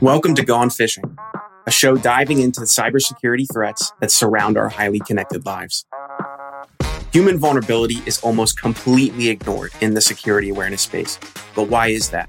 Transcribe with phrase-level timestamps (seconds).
[0.00, 1.16] Welcome to Gone Fishing,
[1.66, 5.86] a show diving into the cybersecurity threats that surround our highly connected lives.
[7.12, 11.18] Human vulnerability is almost completely ignored in the security awareness space.
[11.54, 12.28] But why is that?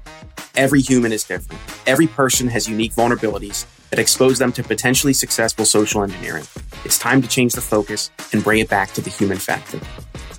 [0.54, 1.60] Every human is different.
[1.86, 6.44] Every person has unique vulnerabilities that expose them to potentially successful social engineering.
[6.84, 9.80] It's time to change the focus and bring it back to the human factor.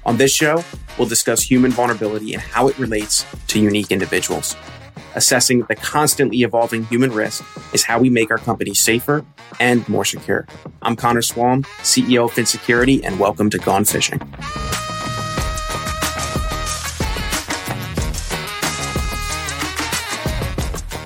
[0.06, 0.64] On this show,
[0.98, 4.56] we'll discuss human vulnerability and how it relates to unique individuals
[5.18, 9.26] assessing the constantly evolving human risk is how we make our company safer
[9.60, 10.48] and more secure.
[10.84, 14.20] I'm Connor Swalm, CEO of Phin Security, and welcome to Gone Fishing.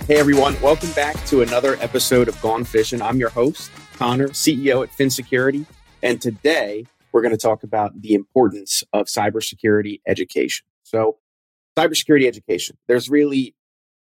[0.07, 3.01] Hey everyone, welcome back to another episode of Gone Fishing.
[3.01, 5.65] I'm your host, Connor, CEO at Phin Security,
[6.03, 10.65] and today we're going to talk about the importance of cybersecurity education.
[10.83, 11.17] So,
[11.77, 12.77] cybersecurity education.
[12.87, 13.55] There's really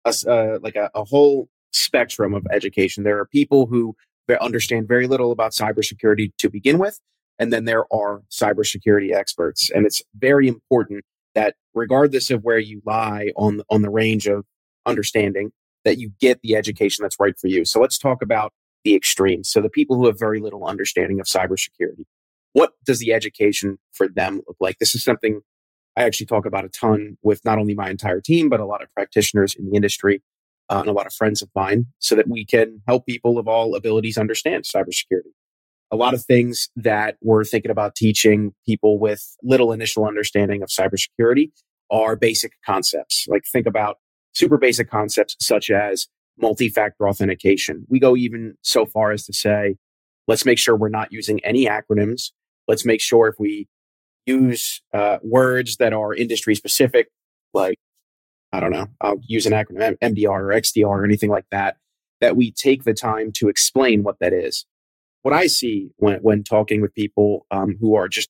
[0.06, 3.04] a, uh, like a, a whole spectrum of education.
[3.04, 3.96] There are people who
[4.42, 7.00] understand very little about cybersecurity to begin with,
[7.40, 9.70] and then there are cybersecurity experts.
[9.70, 11.04] And it's very important
[11.36, 14.46] that, regardless of where you lie on on the range of
[14.86, 15.52] understanding,
[15.84, 17.66] that you get the education that's right for you.
[17.66, 19.50] So let's talk about the extremes.
[19.50, 22.06] So the people who have very little understanding of cybersecurity.
[22.54, 24.80] What does the education for them look like?
[24.80, 25.42] This is something
[25.96, 28.82] I actually talk about a ton with not only my entire team, but a lot
[28.82, 30.24] of practitioners in the industry
[30.70, 33.48] uh, and a lot of friends of mine so that we can help people of
[33.48, 35.34] all abilities understand cybersecurity.
[35.92, 40.70] A lot of things that we're thinking about teaching people with little initial understanding of
[40.70, 41.52] cybersecurity
[41.92, 43.28] are basic concepts.
[43.28, 43.98] Like think about
[44.34, 46.08] super basic concepts such as
[46.40, 47.86] multi-factor authentication.
[47.90, 49.76] We go even so far as to say,
[50.28, 52.32] let's make sure we're not using any acronyms.
[52.68, 53.68] Let's make sure if we
[54.26, 57.10] use uh, words that are industry specific,
[57.54, 57.78] like,
[58.52, 61.78] I don't know, I'll use an acronym MDR or XDR or anything like that,
[62.22, 64.66] that we take the time to explain what that is.
[65.24, 68.30] What I see when, when talking with people um, who are just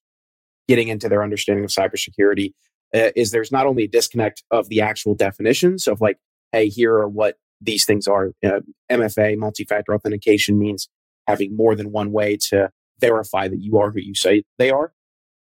[0.67, 2.53] getting into their understanding of cybersecurity
[2.95, 6.17] uh, is there's not only a disconnect of the actual definitions of like,
[6.51, 8.31] hey, here are what these things are.
[8.45, 8.59] Uh,
[8.91, 10.87] MFA, multi factor authentication, means
[11.27, 12.69] having more than one way to
[12.99, 14.93] verify that you are who you say they are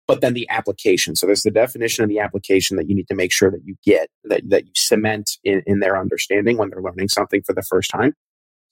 [0.07, 1.15] but then the application.
[1.15, 3.75] So there's the definition of the application that you need to make sure that you
[3.83, 7.61] get, that, that you cement in, in their understanding when they're learning something for the
[7.61, 8.13] first time.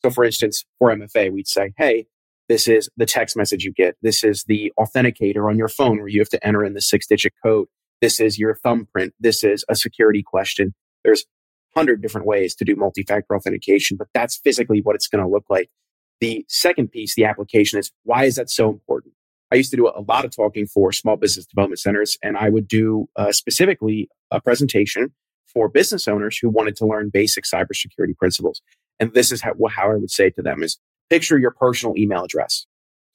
[0.02, 2.06] So for instance, for MFA, we'd say, hey,
[2.48, 3.96] this is the text message you get.
[4.02, 7.06] This is the authenticator on your phone where you have to enter in the six
[7.08, 7.68] digit code.
[8.02, 9.14] This is your thumbprint.
[9.20, 10.74] This is a security question.
[11.04, 11.26] There's
[11.76, 15.46] hundred different ways to do multi-factor authentication, but that's physically what it's going to look
[15.50, 15.70] like.
[16.22, 19.14] The second piece, the application is why is that so important?
[19.52, 22.50] I used to do a lot of talking for small business development centers, and I
[22.50, 25.14] would do uh, specifically a presentation
[25.46, 28.62] for business owners who wanted to learn basic cybersecurity principles.
[29.00, 30.78] And this is how, how I would say to them is
[31.10, 32.66] picture your personal email address.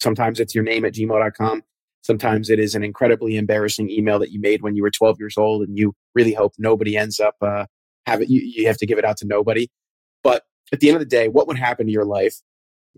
[0.00, 1.62] Sometimes it's your name at gmail.com.
[2.02, 5.36] Sometimes it is an incredibly embarrassing email that you made when you were 12 years
[5.36, 7.66] old and you really hope nobody ends up uh.
[8.08, 9.68] You, you have to give it out to nobody.
[10.24, 12.40] But at the end of the day, what would happen to your life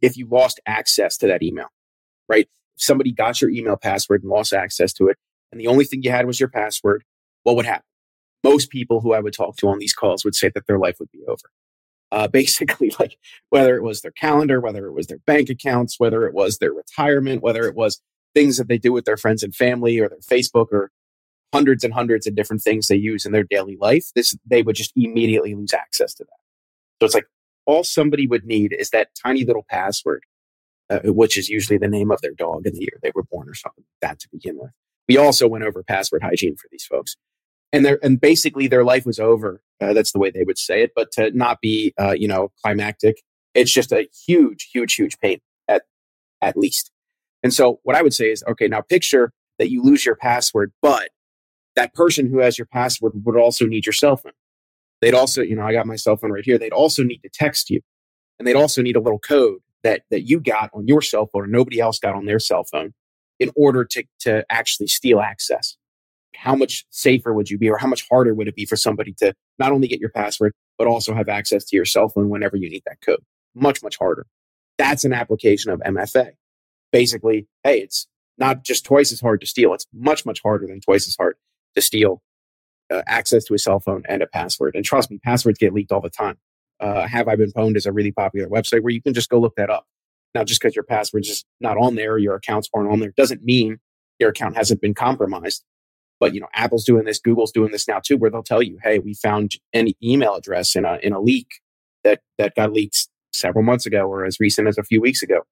[0.00, 1.68] if you lost access to that email,
[2.28, 2.48] right?
[2.76, 5.16] somebody got your email password and lost access to it,
[5.50, 7.04] and the only thing you had was your password,
[7.42, 7.84] what would happen?
[8.44, 10.96] Most people who I would talk to on these calls would say that their life
[10.98, 11.50] would be over.
[12.10, 13.16] Uh, basically, like
[13.50, 16.72] whether it was their calendar, whether it was their bank accounts, whether it was their
[16.72, 18.00] retirement, whether it was
[18.34, 20.90] things that they do with their friends and family or their Facebook or
[21.52, 24.76] hundreds and hundreds of different things they use in their daily life, this they would
[24.76, 26.30] just immediately lose access to that.
[27.00, 27.26] So it's like
[27.66, 30.24] all somebody would need is that tiny little password
[30.92, 33.48] uh, which is usually the name of their dog in the year they were born
[33.48, 34.70] or something like that to begin with.
[35.08, 37.16] We also went over password hygiene for these folks.
[37.72, 39.62] And they and basically their life was over.
[39.80, 40.92] Uh, that's the way they would say it.
[40.94, 43.22] But to not be, uh, you know, climactic,
[43.54, 45.82] it's just a huge, huge, huge pain at
[46.42, 46.90] at least.
[47.42, 50.72] And so what I would say is, okay, now picture that you lose your password,
[50.82, 51.08] but
[51.74, 54.32] that person who has your password would also need your cell phone.
[55.02, 56.56] They'd also, you know, I got my cell phone right here.
[56.58, 57.80] They'd also need to text you,
[58.38, 61.42] and they'd also need a little code that that you got on your cell phone
[61.42, 62.94] or nobody else got on their cell phone
[63.40, 65.76] in order to to actually steal access.
[66.36, 69.12] How much safer would you be or how much harder would it be for somebody
[69.18, 72.56] to not only get your password but also have access to your cell phone whenever
[72.56, 73.22] you need that code?
[73.54, 74.26] Much much harder.
[74.78, 76.32] That's an application of mfa
[76.92, 78.06] basically hey it's
[78.38, 81.36] not just twice as hard to steal it's much much harder than twice as hard
[81.74, 82.22] to steal
[82.92, 85.92] uh, access to a cell phone and a password and trust me passwords get leaked
[85.92, 86.36] all the time
[86.82, 89.38] uh, Have I Been Pwned is a really popular website where you can just go
[89.38, 89.86] look that up.
[90.34, 93.44] Now, just because your password's just not on there, your accounts aren't on there, doesn't
[93.44, 93.78] mean
[94.18, 95.64] your account hasn't been compromised.
[96.18, 98.78] But you know, Apple's doing this, Google's doing this now too, where they'll tell you,
[98.82, 101.48] "Hey, we found an email address in a in a leak
[102.04, 105.42] that that got leaked several months ago, or as recent as a few weeks ago,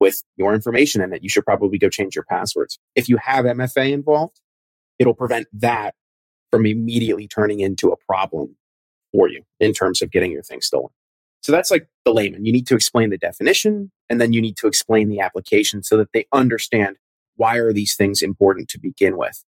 [0.00, 1.22] with your information in it.
[1.22, 4.40] You should probably go change your passwords." If you have MFA involved,
[4.98, 5.94] it'll prevent that
[6.52, 8.54] from immediately turning into a problem
[9.10, 10.90] for you in terms of getting your things stolen.
[11.40, 12.44] So that's like the layman.
[12.44, 15.96] You need to explain the definition and then you need to explain the application so
[15.96, 16.96] that they understand
[17.36, 19.42] why are these things important to begin with.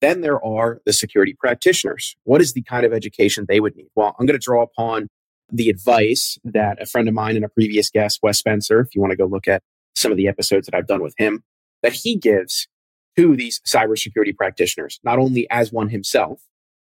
[0.00, 2.14] Then there are the security practitioners.
[2.24, 3.88] What is the kind of education they would need?
[3.94, 5.08] Well, I'm going to draw upon
[5.50, 9.00] the advice that a friend of mine and a previous guest, Wes Spencer, if you
[9.00, 9.62] want to go look at
[9.94, 11.42] some of the episodes that I've done with him,
[11.82, 12.68] that he gives
[13.16, 16.42] to these cybersecurity practitioners, not only as one himself,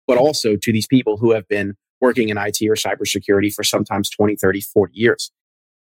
[0.07, 0.25] but mm-hmm.
[0.25, 4.35] also to these people who have been working in IT or cybersecurity for sometimes 20,
[4.35, 5.31] 30, 40 years.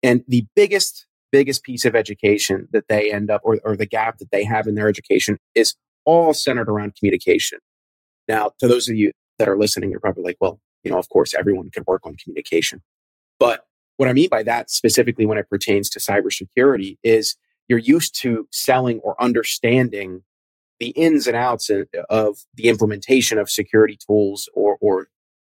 [0.02, 4.18] And the biggest, biggest piece of education that they end up, or, or the gap
[4.18, 5.74] that they have in their education is
[6.04, 7.58] all centered around communication.
[8.28, 11.08] Now, to those of you that are listening, you're probably like, well, you know, of
[11.08, 12.82] course, everyone can work on communication.
[13.38, 13.64] But
[13.96, 17.36] what I mean by that specifically when it pertains to cybersecurity is
[17.68, 20.22] you're used to selling or understanding
[20.80, 21.70] the ins and outs
[22.10, 25.08] of the implementation of security tools or, or,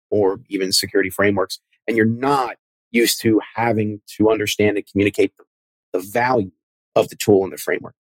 [0.10, 1.60] or even security frameworks.
[1.88, 2.56] And you're not
[2.92, 5.44] used to having to understand and communicate the,
[6.00, 6.52] value
[6.96, 7.96] of the tool and the framework.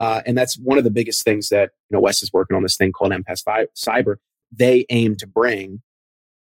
[0.00, 2.62] Uh, and that's one of the biggest things that, you know, Wes is working on
[2.62, 3.44] this thing called MPAS
[3.76, 4.16] Cyber.
[4.50, 5.82] They aim to bring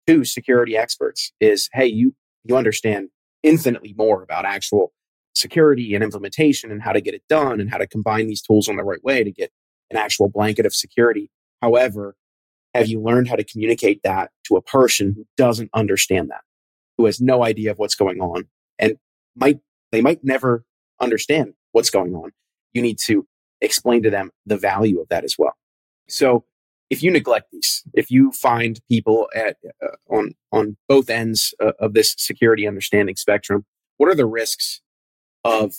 [0.06, 2.14] to security experts is, hey, you,
[2.44, 3.10] you understand
[3.42, 4.92] infinitely more about actual
[5.38, 8.68] security and implementation and how to get it done and how to combine these tools
[8.68, 9.50] in the right way to get
[9.90, 11.30] an actual blanket of security.
[11.62, 12.16] However,
[12.74, 16.42] have you learned how to communicate that to a person who doesn't understand that,
[16.96, 18.44] who has no idea of what's going on
[18.78, 18.96] and
[19.34, 19.58] might,
[19.92, 20.64] they might never
[21.00, 22.32] understand what's going on.
[22.72, 23.26] You need to
[23.60, 25.54] explain to them the value of that as well.
[26.08, 26.44] So
[26.90, 31.72] if you neglect these, if you find people at uh, on on both ends uh,
[31.78, 33.66] of this security understanding spectrum,
[33.98, 34.80] what are the risks
[35.44, 35.74] of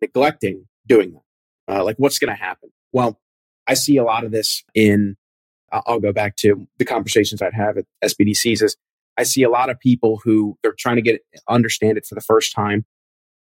[0.00, 1.76] neglecting doing that?
[1.76, 2.70] Uh, like, what's going to happen?
[2.92, 3.20] Well,
[3.66, 5.16] I see a lot of this in.
[5.70, 8.62] I'll go back to the conversations I'd have at SBDCs.
[8.62, 8.76] Is
[9.18, 12.22] I see a lot of people who they're trying to get understand it for the
[12.22, 12.86] first time.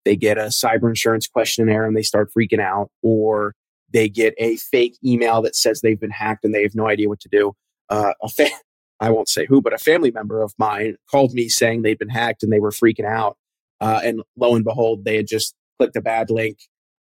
[0.04, 3.56] They get a cyber insurance questionnaire and they start freaking out, or
[3.90, 7.08] they get a fake email that says they've been hacked and they have no idea
[7.08, 7.54] what to do.
[7.90, 8.50] Uh, a fa-
[9.00, 12.10] I won't say who, but a family member of mine called me saying they'd been
[12.10, 13.38] hacked and they were freaking out.
[13.80, 16.58] Uh, and lo and behold, they had just clicked a bad link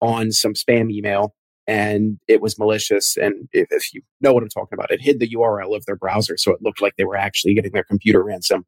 [0.00, 1.34] on some spam email
[1.66, 3.16] and it was malicious.
[3.16, 5.96] And if, if, you know what I'm talking about, it hid the URL of their
[5.96, 6.36] browser.
[6.36, 8.64] So it looked like they were actually getting their computer ransom,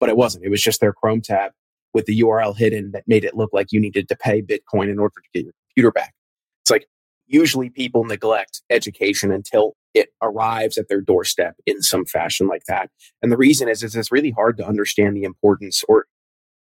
[0.00, 0.44] but it wasn't.
[0.44, 1.52] It was just their Chrome tab
[1.94, 4.98] with the URL hidden that made it look like you needed to pay Bitcoin in
[4.98, 6.14] order to get your computer back.
[6.62, 6.86] It's like
[7.26, 12.90] usually people neglect education until it arrives at their doorstep in some fashion like that.
[13.22, 16.06] And the reason is, is it's really hard to understand the importance or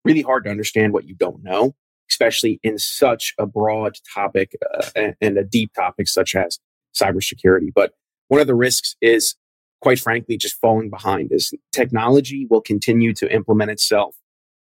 [0.04, 1.74] really hard to understand what you don't know,
[2.10, 6.58] especially in such a broad topic uh, and a deep topic such as
[6.94, 7.70] cybersecurity.
[7.74, 7.92] But
[8.28, 9.34] one of the risks is,
[9.80, 11.32] quite frankly, just falling behind.
[11.32, 14.16] Is technology will continue to implement itself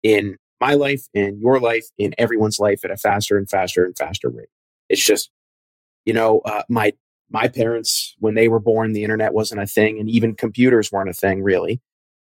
[0.02, 3.96] in my life, in your life, in everyone's life at a faster and faster and
[3.96, 4.48] faster rate.
[4.88, 5.30] It's just,
[6.04, 6.92] you know, uh, my
[7.30, 11.10] my parents when they were born, the internet wasn't a thing, and even computers weren't
[11.10, 11.80] a thing really.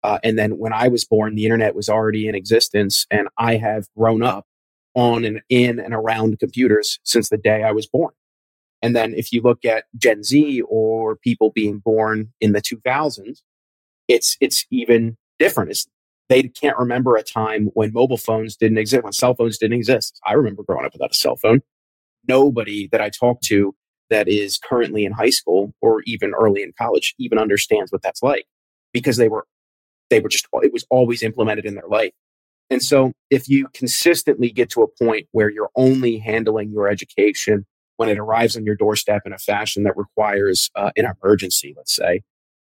[0.06, 3.56] Uh, and then when I was born, the internet was already in existence, and I
[3.56, 4.46] have grown up
[4.94, 8.12] on and in and around computers since the day I was born.
[8.82, 13.40] And then if you look at Gen Z or people being born in the 2000s,
[14.06, 15.72] it's it's even different.
[15.72, 15.88] It's,
[16.28, 20.20] they can't remember a time when mobile phones didn't exist, when cell phones didn't exist.
[20.25, 21.62] I remember growing up without a cell phone.
[22.28, 23.75] Nobody that I talk to
[24.10, 28.22] that is currently in high school or even early in college even understands what that's
[28.22, 28.46] like
[28.92, 29.46] because they were
[30.10, 32.12] they were just, it was always implemented in their life.
[32.70, 37.64] And so if you consistently get to a point where you're only handling your education
[37.96, 41.94] when it arrives on your doorstep in a fashion that requires uh, an emergency, let's
[41.94, 42.22] say,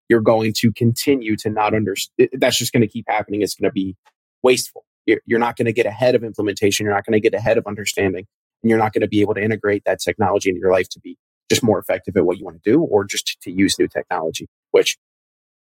[0.08, 2.28] you're going to continue to not understand.
[2.32, 3.42] That's just going to keep happening.
[3.42, 3.96] It's going to be
[4.42, 4.84] wasteful.
[5.06, 6.84] You're, you're not going to get ahead of implementation.
[6.84, 8.26] You're not going to get ahead of understanding.
[8.62, 11.00] And you're not going to be able to integrate that technology into your life to
[11.00, 11.16] be
[11.48, 13.88] just more effective at what you want to do or just to, to use new
[13.88, 14.98] technology, which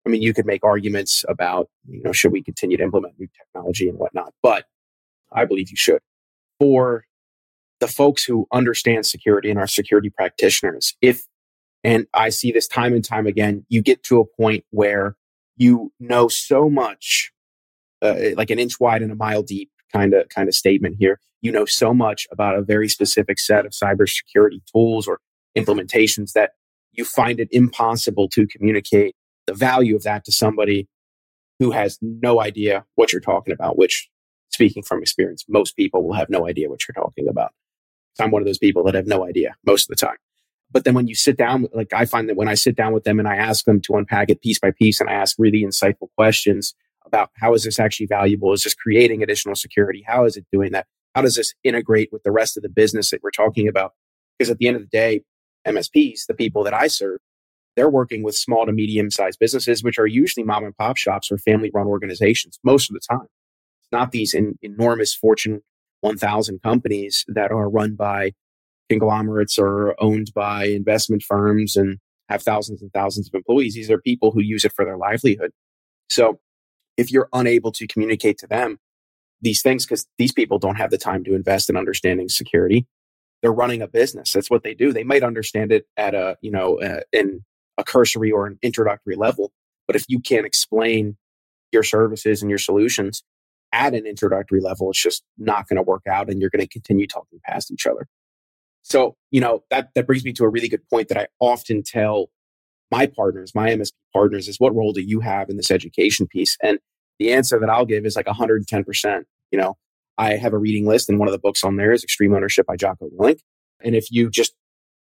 [0.06, 3.28] I mean, you could make arguments about, you know, should we continue to implement new
[3.36, 4.66] technology and whatnot, but
[5.32, 5.98] I believe you should.
[6.60, 7.04] For
[7.80, 11.24] the folks who understand security and are security practitioners, if,
[11.82, 15.16] and I see this time and time again, you get to a point where
[15.56, 17.32] you know so much,
[18.00, 21.18] uh, like an inch wide and a mile deep kind of kind of statement here.
[21.42, 25.20] You know so much about a very specific set of cybersecurity tools or
[25.56, 26.52] implementations that
[26.92, 29.15] you find it impossible to communicate
[29.46, 30.88] the value of that to somebody
[31.58, 34.08] who has no idea what you're talking about, which
[34.50, 37.52] speaking from experience, most people will have no idea what you're talking about.
[38.20, 40.16] I'm one of those people that have no idea most of the time.
[40.70, 43.04] But then when you sit down, like I find that when I sit down with
[43.04, 45.62] them and I ask them to unpack it piece by piece and I ask really
[45.62, 46.74] insightful questions
[47.04, 48.52] about how is this actually valuable?
[48.52, 50.04] Is this creating additional security?
[50.06, 50.86] How is it doing that?
[51.14, 53.92] How does this integrate with the rest of the business that we're talking about?
[54.38, 55.22] Because at the end of the day,
[55.66, 57.20] MSPs, the people that I serve,
[57.76, 61.30] they're working with small to medium sized businesses, which are usually mom and pop shops
[61.30, 63.28] or family run organizations most of the time.
[63.80, 65.62] It's not these in, enormous Fortune
[66.00, 68.32] 1000 companies that are run by
[68.88, 73.74] conglomerates or owned by investment firms and have thousands and thousands of employees.
[73.74, 75.50] These are people who use it for their livelihood.
[76.08, 76.40] So
[76.96, 78.78] if you're unable to communicate to them
[79.40, 82.86] these things, because these people don't have the time to invest in understanding security,
[83.42, 84.32] they're running a business.
[84.32, 84.92] That's what they do.
[84.92, 87.44] They might understand it at a, you know, uh, in
[87.78, 89.52] a cursory or an introductory level.
[89.86, 91.16] But if you can't explain
[91.72, 93.22] your services and your solutions
[93.72, 96.68] at an introductory level, it's just not going to work out and you're going to
[96.68, 98.06] continue talking past each other.
[98.82, 101.82] So, you know, that, that brings me to a really good point that I often
[101.82, 102.30] tell
[102.90, 106.56] my partners, my MSP partners, is what role do you have in this education piece?
[106.62, 106.78] And
[107.18, 109.22] the answer that I'll give is like 110%.
[109.50, 109.76] You know,
[110.18, 112.66] I have a reading list, and one of the books on there is Extreme Ownership
[112.66, 113.40] by Jocko Willink.
[113.82, 114.54] And if you just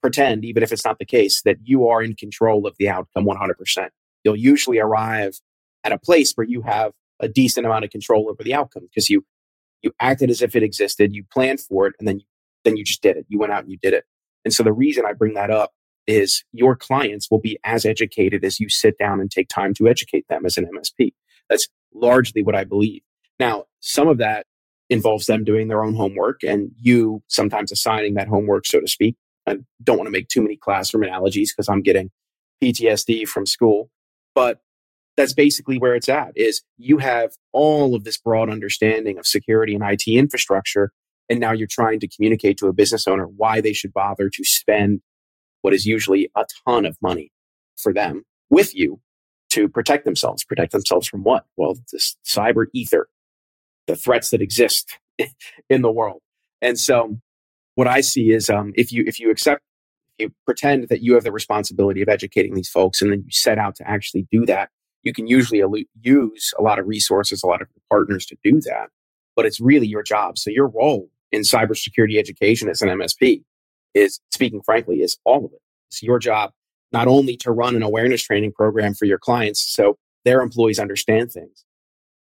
[0.05, 3.25] pretend, even if it's not the case, that you are in control of the outcome
[3.25, 3.89] 100%,
[4.23, 5.39] you'll usually arrive
[5.83, 9.09] at a place where you have a decent amount of control over the outcome because
[9.09, 9.25] you
[9.81, 12.21] you acted as if it existed, you planned for it, and then
[12.65, 13.25] then you just did it.
[13.29, 14.03] You went out and you did it.
[14.43, 15.71] And so the reason I bring that up
[16.05, 19.87] is your clients will be as educated as you sit down and take time to
[19.87, 21.13] educate them as an MSP.
[21.49, 23.01] That's largely what I believe.
[23.39, 24.45] Now, some of that
[24.91, 29.15] involves them doing their own homework and you sometimes assigning that homework, so to speak.
[29.47, 32.11] I don't want to make too many classroom analogies because I'm getting
[32.63, 33.89] PTSD from school,
[34.33, 34.59] but
[35.17, 39.73] that's basically where it's at is you have all of this broad understanding of security
[39.73, 40.91] and IT infrastructure
[41.29, 44.43] and now you're trying to communicate to a business owner why they should bother to
[44.43, 45.01] spend
[45.61, 47.31] what is usually a ton of money
[47.77, 48.99] for them with you
[49.49, 50.43] to protect themselves.
[50.43, 51.45] Protect themselves from what?
[51.57, 53.07] Well, this cyber ether,
[53.87, 54.99] the threats that exist
[55.69, 56.21] in the world.
[56.61, 57.17] And so
[57.75, 59.61] what I see is um, if you if you accept
[60.17, 63.57] you pretend that you have the responsibility of educating these folks and then you set
[63.57, 64.69] out to actually do that,
[65.03, 68.89] you can usually use a lot of resources, a lot of partners to do that.
[69.35, 70.37] But it's really your job.
[70.37, 73.43] So your role in cybersecurity education as an MSP
[73.93, 75.61] is, speaking frankly, is all of it.
[75.89, 76.51] It's your job
[76.91, 81.31] not only to run an awareness training program for your clients so their employees understand
[81.31, 81.65] things,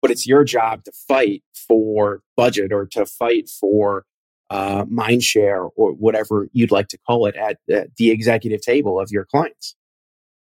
[0.01, 4.05] but it's your job to fight for budget or to fight for
[4.53, 8.99] uh, mind share or whatever you'd like to call it at, at the executive table
[8.99, 9.75] of your clients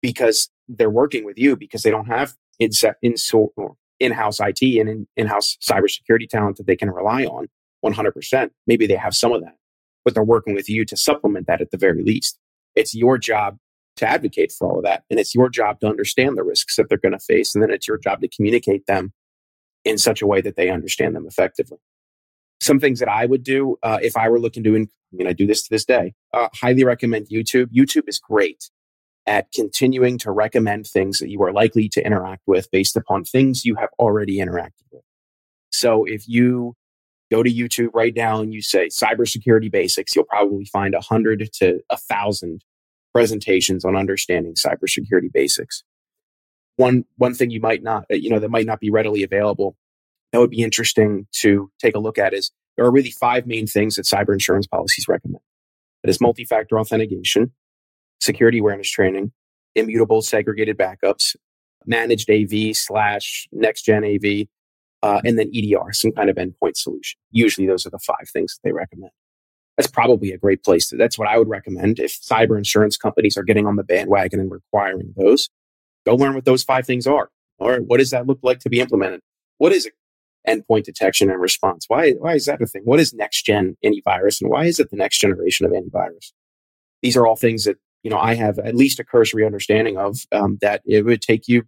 [0.03, 3.15] because they're working with you because they don't have in, in,
[4.01, 7.49] in-house IT and in, in-house cybersecurity talent that they can rely on
[7.83, 8.51] 100%.
[8.67, 9.57] Maybe they have some of that,
[10.05, 12.39] but they're working with you to supplement that at the very least.
[12.75, 13.57] It's your job
[13.97, 15.05] to advocate for all of that.
[15.09, 17.55] And it's your job to understand the risks that they're going to face.
[17.55, 19.15] And then it's your job to communicate them
[19.87, 21.79] in such a way that they understand them effectively.
[22.63, 25.33] Some things that I would do uh, if I were looking to, I mean, I
[25.33, 27.67] do this to this day, uh, highly recommend YouTube.
[27.67, 28.71] YouTube is great
[29.27, 33.65] at continuing to recommend things that you are likely to interact with based upon things
[33.65, 35.03] you have already interacted with.
[35.71, 36.75] So if you
[37.33, 41.49] go to YouTube right now and you say cybersecurity basics, you'll probably find a hundred
[41.55, 42.63] to a thousand
[43.13, 45.83] presentations on understanding cybersecurity basics.
[46.77, 49.77] One one thing you might not, you know, that might not be readily available
[50.33, 53.67] that would be interesting to take a look at is there are really five main
[53.67, 55.43] things that cyber insurance policies recommend.
[56.03, 57.53] That is multi-factor authentication,
[58.21, 59.33] security awareness training,
[59.75, 61.37] immutable segregated backups,
[61.87, 64.47] managed AV slash next gen AV,
[65.03, 67.19] uh, and then EDR, some kind of endpoint solution.
[67.31, 69.13] Usually those are the five things that they recommend.
[69.77, 70.89] That's probably a great place.
[70.89, 71.99] To, that's what I would recommend.
[71.99, 75.49] If cyber insurance companies are getting on the bandwagon and requiring those,
[76.07, 77.31] go learn what those five things are.
[77.59, 79.21] All right, what does that look like to be implemented?
[79.59, 79.87] What is
[80.49, 81.85] endpoint detection and response?
[81.89, 82.83] Why, why is that a thing?
[82.85, 86.33] What is next gen antivirus and why is it the next generation of antivirus?
[87.03, 90.19] These are all things that, you know, I have at least a cursory understanding of
[90.33, 91.65] um, that it would take you,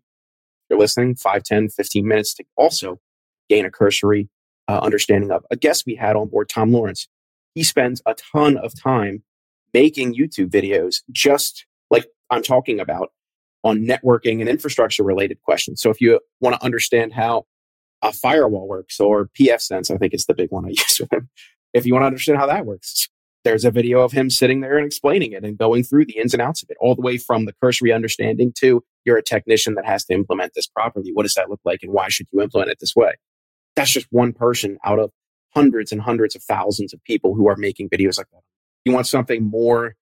[0.69, 3.01] you're listening, 5, 10, 15 minutes to also
[3.49, 4.29] gain a cursory
[4.69, 5.45] uh, understanding of.
[5.51, 7.09] A guest we had on board, Tom Lawrence,
[7.55, 9.23] he spends a ton of time
[9.73, 13.11] making YouTube videos just like I'm talking about
[13.63, 15.81] on networking and infrastructure related questions.
[15.81, 17.47] So if you want to understand how
[18.05, 21.29] a firewall works or pfSense, I think it's the big one I use with him.
[21.73, 23.09] If you want to understand how that works,
[23.43, 26.33] there's a video of him sitting there and explaining it and going through the ins
[26.33, 29.75] and outs of it, all the way from the cursory understanding to you're a technician
[29.75, 31.11] that has to implement this properly.
[31.13, 33.15] What does that look like and why should you implement it this way?
[33.77, 35.11] That's just one person out of
[35.55, 38.41] hundreds and hundreds of thousands of people who are making videos like that.
[38.85, 39.95] You want something more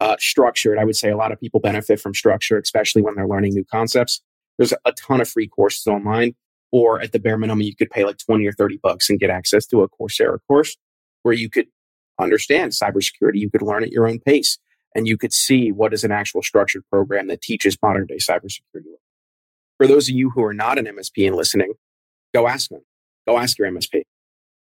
[0.00, 0.78] uh, structured.
[0.78, 3.64] I would say a lot of people benefit from structure, especially when they're learning new
[3.64, 4.20] concepts.
[4.58, 6.34] There's a ton of free courses online,
[6.72, 9.30] or at the bare minimum, you could pay like 20 or 30 bucks and get
[9.30, 10.76] access to a Coursera course
[11.22, 11.66] where you could
[12.18, 13.36] understand cybersecurity.
[13.36, 14.58] You could learn at your own pace
[14.94, 18.94] and you could see what is an actual structured program that teaches modern day cybersecurity.
[19.78, 21.72] For those of you who are not an MSP and listening,
[22.34, 22.82] go ask them.
[23.26, 24.02] Go ask your MSP.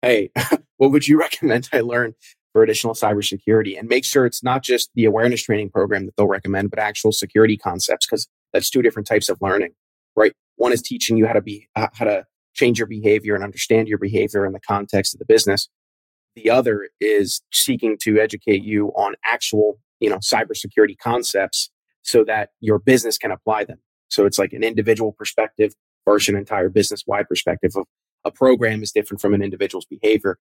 [0.02, 0.30] Hey,
[0.76, 2.14] what would you recommend I learn
[2.52, 3.78] for additional cybersecurity?
[3.78, 7.12] And make sure it's not just the awareness training program that they'll recommend, but actual
[7.12, 9.72] security concepts, because that's two different types of learning,
[10.16, 10.32] right?
[10.56, 13.88] One is teaching you how to be, uh, how to change your behavior and understand
[13.88, 15.68] your behavior in the context of the business.
[16.36, 21.70] The other is seeking to educate you on actual, you know, cybersecurity concepts
[22.02, 23.78] so that your business can apply them.
[24.08, 27.86] So it's like an individual perspective versus an entire business wide perspective of
[28.24, 30.38] a program is different from an individual's behavior,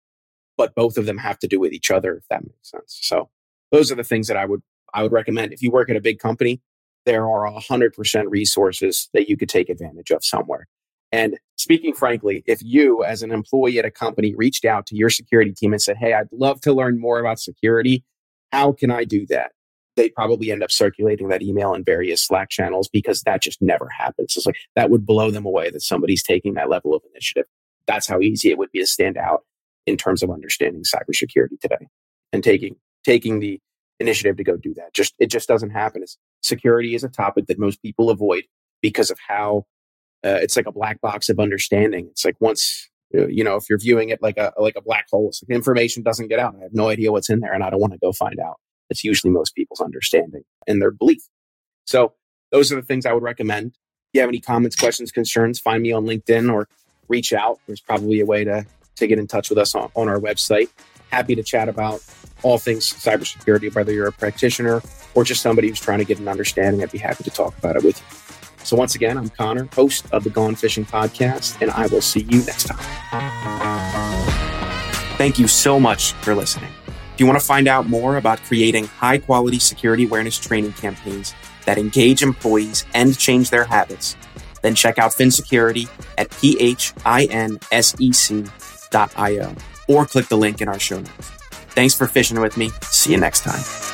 [0.56, 2.98] but both of them have to do with each other, if that makes sense.
[3.02, 3.28] So
[3.70, 4.62] those are the things that I would,
[4.94, 5.52] I would recommend.
[5.52, 6.60] If you work at a big company,
[7.08, 10.68] there are 100% resources that you could take advantage of somewhere.
[11.10, 15.08] And speaking frankly, if you as an employee at a company reached out to your
[15.08, 18.04] security team and said, Hey, I'd love to learn more about security.
[18.52, 19.52] How can I do that?
[19.96, 23.88] They'd probably end up circulating that email in various Slack channels because that just never
[23.88, 24.36] happens.
[24.36, 27.46] It's like that would blow them away that somebody's taking that level of initiative.
[27.86, 29.44] That's how easy it would be to stand out
[29.86, 31.88] in terms of understanding cybersecurity today
[32.34, 33.60] and taking taking the
[34.00, 34.94] initiative to go do that.
[34.94, 36.02] Just it just doesn't happen.
[36.02, 38.44] It's, security is a topic that most people avoid
[38.80, 39.66] because of how
[40.24, 42.08] uh, it's like a black box of understanding.
[42.10, 45.06] It's like once uh, you know, if you're viewing it like a like a black
[45.10, 46.54] hole, like information doesn't get out.
[46.58, 48.56] I have no idea what's in there, and I don't want to go find out.
[48.90, 51.22] It's usually most people's understanding and their belief.
[51.86, 52.14] So
[52.52, 53.68] those are the things I would recommend.
[53.68, 53.74] If
[54.14, 56.68] you have any comments, questions, concerns, find me on LinkedIn or
[57.08, 57.60] reach out.
[57.66, 60.68] There's probably a way to to get in touch with us on, on our website.
[61.10, 62.04] Happy to chat about
[62.42, 64.82] all things cybersecurity, whether you're a practitioner
[65.14, 66.82] or just somebody who's trying to get an understanding.
[66.82, 68.06] I'd be happy to talk about it with you.
[68.64, 72.20] So, once again, I'm Connor, host of the Gone Fishing Podcast, and I will see
[72.20, 72.78] you next time.
[75.16, 76.70] Thank you so much for listening.
[77.14, 81.34] If you want to find out more about creating high quality security awareness training campaigns
[81.66, 84.16] that engage employees and change their habits,
[84.62, 86.76] then check out Phin Security at phinsec.io
[89.88, 91.37] or click the link in our show notes.
[91.78, 92.70] Thanks for fishing with me.
[92.82, 93.87] See you next time.